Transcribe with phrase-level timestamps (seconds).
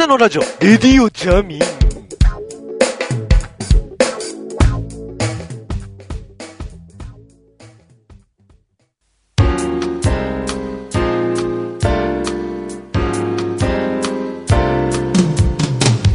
[0.00, 1.58] なのラジオ、レディオジャミン。
[1.58, 1.66] レ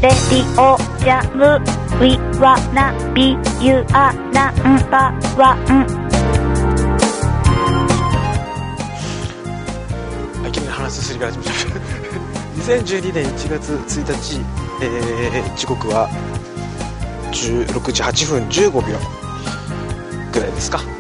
[0.02, 5.86] ディオジャムウィワナビユアナンバワン
[10.44, 10.74] あ、いきな
[12.66, 14.42] 2012年1月1日、
[14.82, 16.10] えー、時刻は
[17.32, 18.98] 16時8分15秒
[20.34, 20.80] ぐらいですか。
[20.80, 20.94] という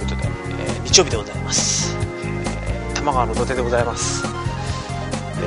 [0.00, 1.94] ことで、えー日曜日でございます。
[2.24, 4.24] えー、玉川の土手でございます。
[4.24, 5.40] え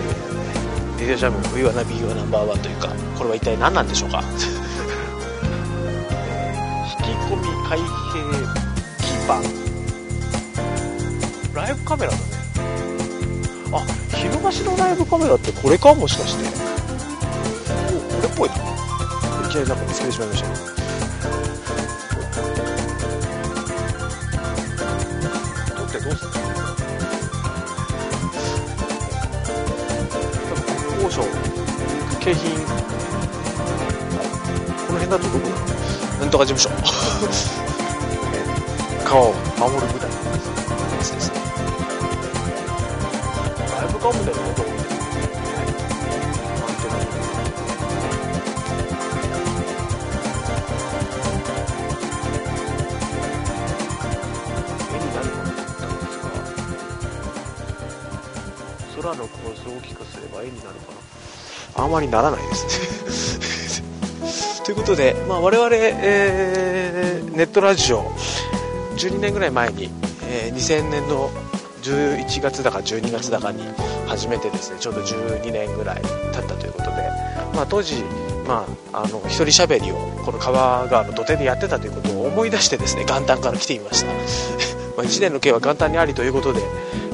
[0.96, 4.22] ー、レディオジャム、ウィワナビーワナンバーワンというか、これは一体何なんでしょうか。
[6.86, 8.22] 引き込み開閉
[9.00, 9.42] 基板。
[11.60, 12.33] ライブカメラだね。
[13.74, 13.82] あ、
[14.16, 14.34] 日野
[14.66, 16.44] 橋のライブカメラってこれかもしかして。
[17.96, 18.56] お、これっぽいな。
[18.56, 20.56] いきなりなんか見つけてしまいましたね。
[25.76, 26.32] 撮ってどうする？
[31.04, 31.22] 高所、
[32.20, 32.52] 景品、
[34.88, 35.56] この辺だとどこだ
[36.20, 36.70] なんとか事務所。
[39.04, 39.82] 川を守る
[44.04, 44.76] ライブカムだよね、どこに。
[46.62, 47.82] アンテナ絵になるものなんですか
[59.02, 60.92] 空の構図を大きくすれば絵になるか
[61.78, 64.64] なあまりならないですね。
[64.66, 68.12] ということで、まあ、我々、えーネットラジオ
[68.96, 69.90] 12年ぐらい前に、
[70.28, 71.32] えー2000年の
[71.82, 73.64] 11月だか12月だかに
[74.14, 74.78] 始めてですね。
[74.80, 77.10] ちょうど12年ぐらい経ったということで、
[77.56, 78.04] まあ、当時、
[78.48, 84.08] まあ、あの一人喋りをこの川川の土手でやってたということを思い出してですね元旦から来てみました。
[84.96, 86.62] ま1年の刑は元旦にありということで、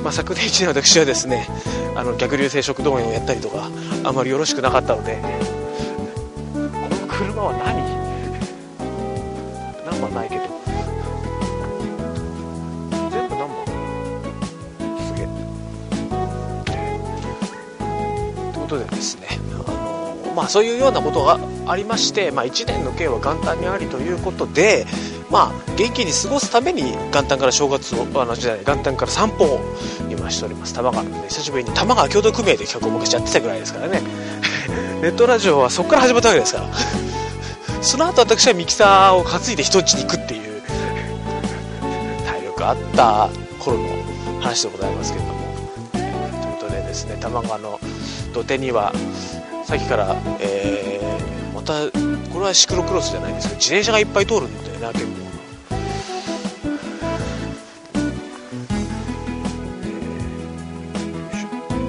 [0.03, 1.47] まあ、昨年1年私はですね
[1.95, 3.69] あの逆流性食道炎をやったりとか
[4.03, 5.21] あまりよろしくなかったので
[18.69, 19.27] ことでですね
[19.65, 24.85] あのまあそういうようなことがありまして、まあ、1年の計は元旦にありということで
[25.29, 29.59] まあ元気に過ごすために元旦から正月をあのじゃない元旦から散歩を
[30.09, 30.73] 今しております。
[30.73, 34.01] 玉川で久しぶりに玉川共同組合で企画を昔やってたぐらいですからね。
[35.01, 36.67] ネットラジオはそこから始まったわけですから。
[37.81, 40.61] その後私はミキサーを担いで人ん家に行くっていう
[42.25, 43.29] 体力あった
[43.63, 43.87] 頃の
[44.41, 45.39] 話でございますけれども、
[45.93, 47.79] ということでですね玉川の
[48.33, 48.93] 土手には
[49.65, 51.09] さっきから、えー
[51.53, 51.91] また
[52.31, 55.11] これはシクロクロスじゃないですけど自転車がいっぱい通るんだよね結構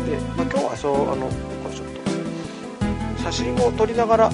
[0.06, 1.88] で、まあ、今日はそうあのこれちょっ
[3.16, 4.32] と写真を撮りながらやっ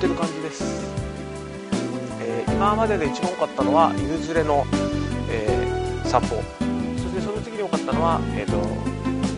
[0.00, 0.64] てる感じです、
[2.20, 4.64] えー今までで一番多かったのは犬連れの、
[5.28, 6.36] えー散歩
[6.96, 8.95] そしてその次に多かったのは、えー、と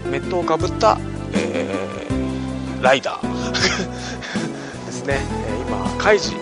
[0.09, 0.99] メットをかぶった、
[1.35, 3.53] えーライダー。
[4.87, 6.37] ですね、え今カイジ。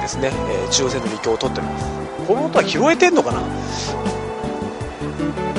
[0.00, 1.84] ですね、え中央線の離境を取っております。
[2.26, 3.40] この音は拾えてんのかな？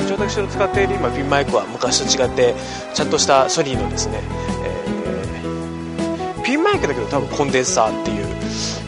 [0.04, 2.54] 一応私の使っている今ピンマイクは昔と違って
[2.92, 4.20] ちゃんとしたソニーのですね、
[4.64, 8.26] えーピンマイクだけど多分コンデンサーっていう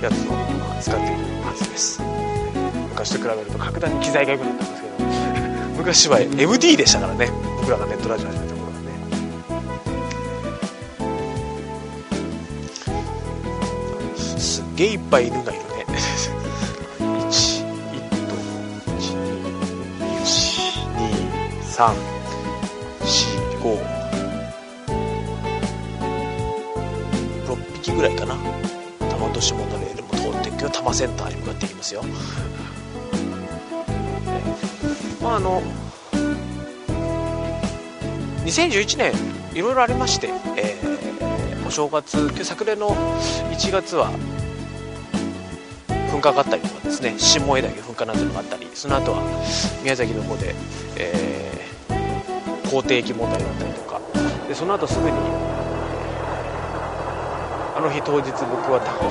[0.03, 1.15] やつを今使っている
[1.47, 2.03] はずです。
[2.91, 4.95] 昔と比べると格段に機材が良くなったんですけど
[5.79, 7.31] 昔は MD でしたからね。
[7.63, 8.91] 僕らがネットラジオ始めた頃はね。
[14.17, 15.69] すっげえいっぱい犬がいるね。
[16.99, 17.03] 1 1
[18.27, 18.35] と
[21.79, 23.79] 12345
[27.47, 28.35] 6匹ぐらいかな。
[28.99, 32.13] 多摩都市モノレールも通っていくけど多摩センターに向かっていきますよ、ね。
[35.23, 35.63] まああの
[38.45, 39.13] 2011年
[39.55, 40.93] いろいろありまして、えー
[41.65, 44.11] お正月昨年の1月は
[46.11, 49.23] 噴火があったりとかですね下枝岳噴火なんていうのがあったりその後は
[49.83, 50.55] 宮崎の方で、
[50.99, 54.01] えー、口蹄疫問題があったりとか
[54.49, 55.17] でその後すぐに
[57.75, 59.09] あの日当日僕は高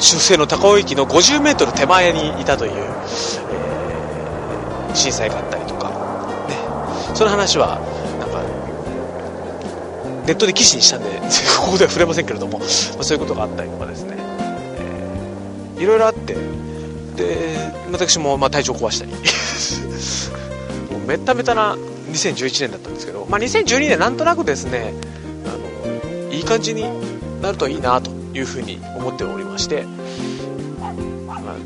[0.00, 3.68] 中西の高尾駅の 50m 手前にいたという、えー
[4.94, 7.78] 震災があったりとか、ね、その話は
[10.28, 11.08] ネットで記事にしたんで
[11.58, 16.36] ここでは触れませんけれども、まあ、そういうことがあったりとかですね、えー、いろいろあって
[17.16, 17.56] で
[17.90, 19.12] 私もま体調壊したり。
[20.92, 21.76] もうめっためたな
[22.12, 24.94] 2011年だったんですけど、まあ、2012年なんとなくですね
[25.46, 26.84] あのいい感じに
[27.42, 29.84] なるといいなというふうに思っておりまして、
[30.78, 31.56] まあ、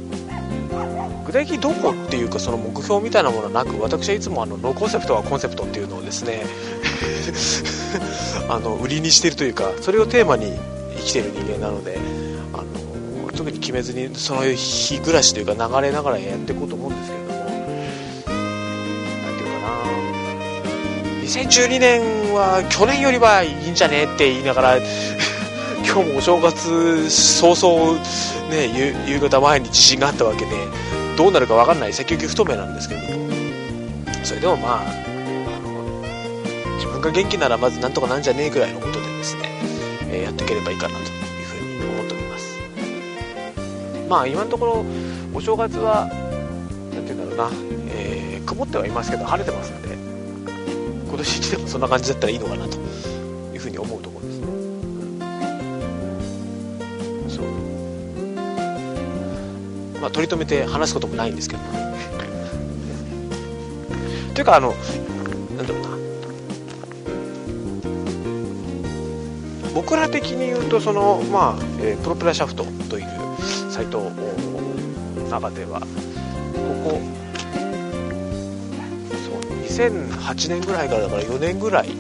[1.27, 6.45] 具体的にどこっていうかその目標みたいなものはなく私はいつもあのノーコンセプトはコンセプトっていうのをですね
[8.49, 10.53] あの売りにしてるというかそれをテーマに
[10.97, 11.99] 生きてる人間なので
[12.53, 12.65] あの
[13.37, 17.41] 特に決めずにその日暮らしというか流れながらやっていこうと思うんですけれども
[19.23, 19.71] 何ていうかな。
[21.23, 24.77] 2012年は去年よりはいいんじゃねって言いながら
[25.85, 27.99] 今日もお正月早々、
[28.51, 30.51] ね、夕方前に地震があったわけで
[31.17, 31.93] どうなるか分かんない。
[31.93, 33.01] 積極不透明なんですけど
[34.25, 35.12] それでもまあ
[37.03, 39.43] が元気ならまずなんとかなんじゃねえぐらいのことでですね、
[40.09, 41.09] えー、やっていければいいかなという
[41.45, 42.59] ふうに思っております。
[44.09, 44.85] まあ今のところ
[45.35, 46.09] お正月は
[46.95, 47.57] 何て言うんだろうな、
[47.91, 49.95] えー、曇ってはいますけど晴れてますので
[51.09, 52.79] 今年一でもそんな感じだったらいいのかなと
[53.53, 54.47] いうふうに思うところですね。
[57.29, 57.47] そう。
[60.01, 61.63] まあ取り留めて話すこともないんですけど
[64.35, 64.75] というかあの
[65.57, 66.02] なんだろうな。
[69.75, 73.07] 僕ら的に言うとその、まあえー、プロペラシャフトという
[73.71, 74.11] サイトの
[75.31, 75.87] 中ではこ
[76.85, 77.01] こ
[79.17, 81.91] そう2008年ぐらいからだから4年ぐらい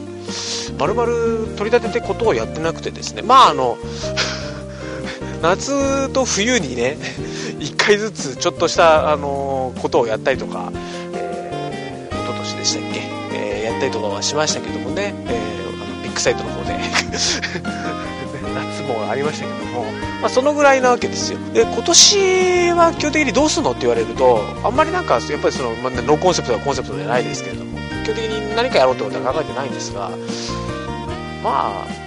[0.78, 3.22] まるまる取り立ててことをやってなくてですね。
[3.22, 3.76] まああの
[5.42, 6.96] 夏と冬にね
[7.58, 10.72] 1回ずつちょっとしたあのことをやったりとか、
[11.14, 13.00] えー、一昨年でしたっけ、
[13.32, 15.52] えー、やったりとかはしましたけどもね、えー
[16.12, 16.78] ックサイトの方で
[18.54, 19.84] 夏もありましたけども、
[20.20, 21.38] まあ、そのぐらいなわけですよ。
[21.52, 30.10] で今年は基本的にどうすんのって言われるとあんまりなんかやっぱりその、まあ、ノーコンセプトはコンセプトじゃないですけれども基本的に何かやろうってことは考えてないんですが
[31.42, 32.02] まあ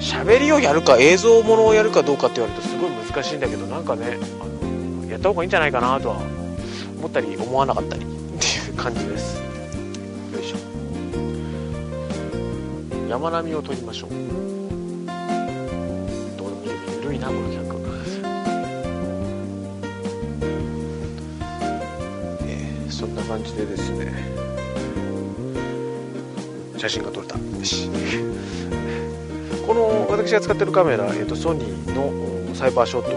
[0.00, 6.18] 喋りをやるか映像ものをやるかどうかって言われるとすごい難しいんだけどなんかねあのやった方がいいんじゃないかなとは
[6.98, 8.06] 思ったり思わなかったりっ
[8.38, 9.45] ていう感じです。
[13.08, 14.10] 山並みを撮りましょう。
[14.10, 14.18] どう
[16.50, 16.62] でも
[17.02, 17.76] ゆるいなこの企画。
[22.42, 24.12] えー、そんな感じでですね
[26.76, 27.38] 写真が撮れた。
[27.38, 27.88] よし。
[29.66, 32.12] この私が使っているカメラ、えーと、とソニーの
[32.54, 33.10] サイバーショット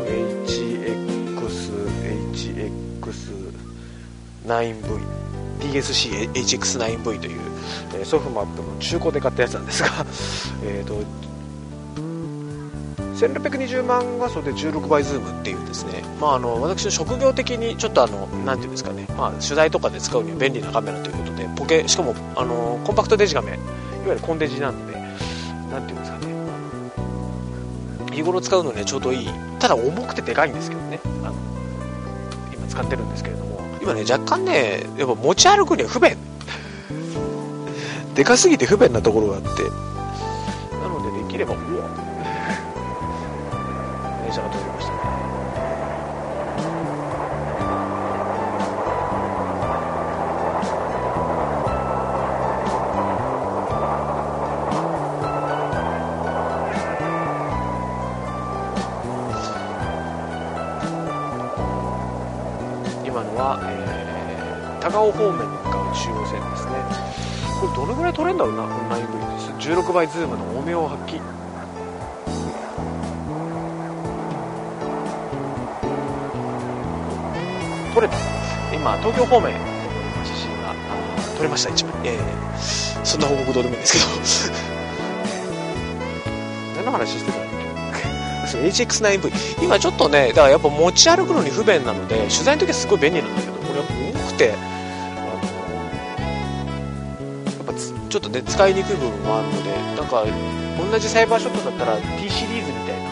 [4.46, 7.42] HXHX9V DSCHX9V という、
[7.96, 9.90] えソフマップの中古で買ったやつなんですが
[10.64, 10.96] えと
[13.16, 23.60] 1620万画素で16倍ズームっていうですね、まあ、あの私の職業的にちょっとあのなていうんですかね、まあ、取材とかで使うには便利なカメラということでポケしかもあのコンパクトデジカメいわ
[24.08, 24.98] ゆるコンデジなので
[25.70, 26.30] 何ていうんですかね
[28.14, 29.30] 日頃使うのにちょうどいい。
[29.60, 31.36] ただ重くてでかいんですけどねあの
[32.54, 33.60] 今使ってるんですけれども。
[33.82, 36.18] 今ね若干ねやっぱ持ち歩くには不便。
[38.16, 39.50] でかすぎて不便なところがあって。
[40.78, 41.58] なのでできればう
[63.60, 67.20] は、えー、高尾方面に向かう中央線ですね。
[67.60, 71.20] これどれぐらい撮れるんだろうなオンライン V です16倍ズームの多めを発揮
[77.94, 78.16] 撮れた。
[78.74, 79.54] 今東京方面
[80.24, 80.74] 地震が
[81.36, 82.18] 撮れました一枚ええ。
[82.18, 84.60] ー、そんな報告どうでもいいんですけど。
[86.78, 87.50] 何の話してたんだっ
[88.52, 93.49] け？HX9V 今ちょっとねだからやっぱ持ち歩くのに不便なので取材の時はすごい便利なんだけど
[94.40, 94.56] これや
[97.62, 100.26] っぱちょっとね使いにくい部分もあるのでなんか
[100.92, 103.10] 同じサイバーショットだったら T シリーズみたいな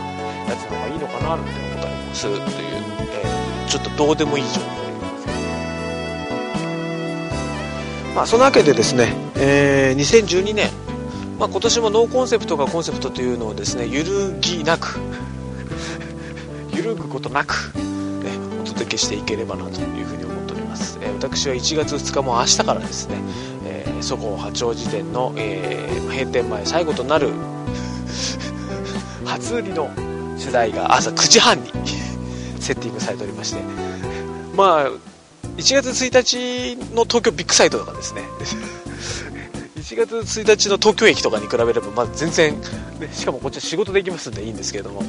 [0.49, 5.37] やつの方がいいのかなって思ったりもするという、えー、ちょっとどうでもいい情報ですけど
[8.15, 10.69] まあそのわけでですね、えー、2012年
[11.37, 14.99] まあ、今年もノーコンセプトがコンセプトというのをですね揺るぎなく
[16.75, 17.73] 揺るぐことなく、
[18.23, 20.46] ね、お届けしていければなというふうに思っております、
[21.07, 23.15] え、私は1月2日も明日からですね、
[23.65, 27.31] えー、そこ八王子店の、えー、閉店前最後となる
[29.25, 29.89] 初売りの
[30.37, 31.71] 取材が朝9時半に
[32.59, 33.61] セッティングされておりまして。
[34.55, 34.91] まあ
[35.57, 38.21] 1月1日の東京ビッグサイトとかですね。
[39.77, 42.59] 1月1日の東京駅とかに比べれば、まあ、全然、
[42.99, 45.01] ね、しかもこっちは仕事できますんでいいんですけれども。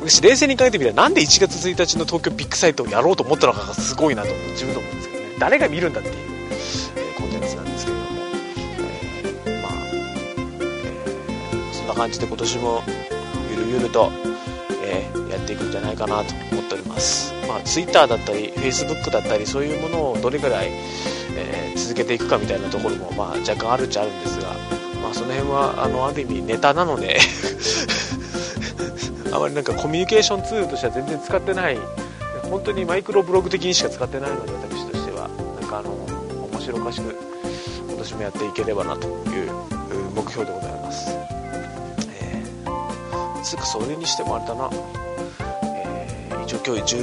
[0.00, 5.19] 私冷静に考えてみればなんで1月1日の東京ビッグサイトをやろうと思ったのかがすごいなと自分で思うんですけど。
[5.40, 6.14] 誰が見るんだっていう、
[6.96, 8.10] え、コンテンツなんですけれども、
[9.46, 9.72] え、まあ、
[10.62, 12.82] え、そんな感じで今年も
[13.50, 14.12] ゆるゆると、
[14.84, 20.68] えやっていくんじゃないかなと思っております、まあ、Twitter だったり Facebook だったりそういうものをどれぐらい、
[21.36, 24.48] え続けていくかみたいなところも、まあ、若干あるっちゃあるんですが、
[25.02, 27.18] まあ、その辺はあのある意味ネタなので
[29.32, 31.78] あまりなんかコミュニケーションツールとしては全然使ってない
[32.50, 35.28] 本当にマイクロブログ的にしか使ってないので私としては。
[35.60, 35.92] なんかあの
[36.52, 37.16] 面白おかしく
[37.88, 39.52] 今年もやっていければなという
[40.14, 41.10] 目標でございます、
[42.20, 44.68] えー、つうかそれにしてもあれだな、
[45.62, 46.96] えー、一応今日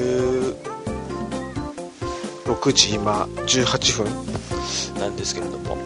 [2.49, 5.77] 16時今18分なんですけれども。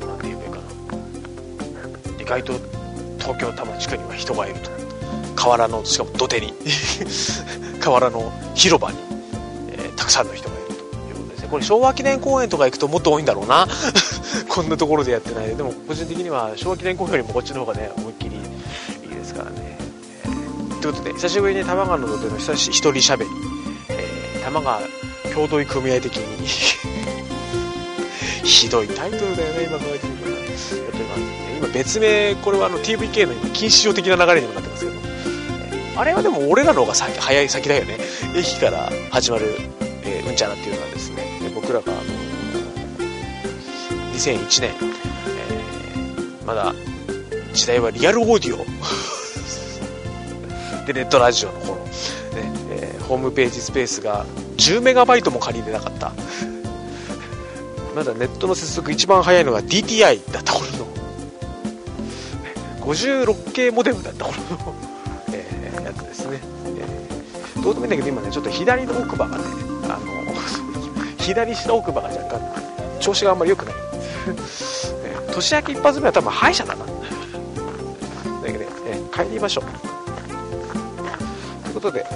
[0.00, 0.58] 何て言えばいいか
[2.16, 2.22] な。
[2.22, 2.52] 意外と
[3.18, 4.73] 東京多摩地区には人がいると。
[5.34, 6.54] 河原のしかも土手に。
[7.80, 8.96] 河原の広場に、
[9.72, 10.76] えー、たくさんの人がいるとい
[11.12, 11.48] うことですね。
[11.50, 13.68] これ昭和記念公園とか行くともっと多いんだろうな。
[14.48, 15.54] こんなところでやってない。
[15.54, 19.78] でも個人的には昭和記念公園よりもこっちの方がね思いっきりいいですからね、
[20.24, 23.26] えー、ということで久しぶりに多摩川の土手の久し一人喋り、
[23.90, 24.80] えー、多摩川
[25.34, 26.48] 共同組合的に。
[28.44, 31.24] ひどいタイトルだよね今考えてみるとやってます
[31.58, 35.13] 今別名これはあの TVK の今禁止用的な流れにもなってますけど。
[35.96, 37.98] あれはでも俺らの方が先早い先だよね。
[38.34, 39.46] 駅から始まる、
[40.02, 41.22] えー、うんちゃらっていうのはですね
[41.54, 42.00] 僕らがあの
[44.14, 46.74] 2001年、えー、まだ
[47.52, 48.64] 時代はリアルオーディオ。
[50.86, 51.82] でネットラジオの頃、ね
[52.70, 54.26] えー、ホームページスペースが
[54.58, 56.12] 10メガバイトも借りれなかった。
[57.94, 60.88] まだネットの接続一番早いのが DTI だった頃の。
[62.84, 64.93] 56K モデムだった頃の。
[67.64, 69.44] どうでもいいんだけど今ねちょっと左の奥歯がね
[69.84, 69.96] あの
[71.16, 72.40] 左下奥歯が若干
[73.00, 73.74] 調子があんまり良くない。
[75.34, 76.76] 年明け一発目は多分歯医者だ。
[76.84, 76.90] なだ
[78.46, 78.66] けどね、
[79.12, 79.70] 帰りましょうと
[81.68, 82.06] いうことで、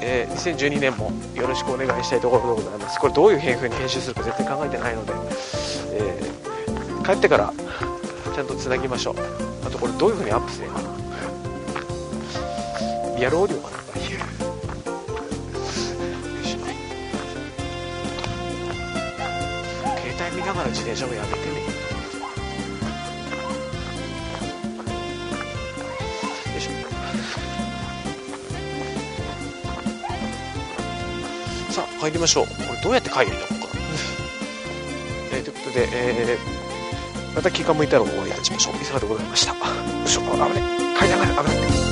[0.00, 3.00] えー、2012年もよろしくお願いしたいところでございます。
[3.00, 5.12] これどういう風に編集するか絶対考えてないので、
[5.92, 7.52] えー、帰ってから
[8.34, 9.14] ちゃんとつなぎましょう。
[9.66, 10.96] あとこれどういう風にアップすればいいかな。
[13.18, 13.81] リアルオーディオかな
[20.46, 21.44] ながら自転車もやめてね。
[21.44, 21.66] よ
[26.58, 26.70] いしょ。
[31.72, 32.46] さあ帰りましょう。
[32.46, 33.72] これどうやって帰るんだここか
[35.32, 38.74] えー、ということで、えー、また気が向いたらお会いいたしましょう。
[38.76, 39.52] いかがでございました。
[39.52, 39.58] よ
[40.04, 40.20] いしょ。
[40.20, 40.50] 危ない。
[40.98, 41.91] 階段が危ない。